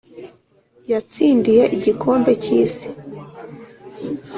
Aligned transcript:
Yatsindiye 0.91 1.63
igikombe 1.75 2.31
cy’isi 2.43 2.87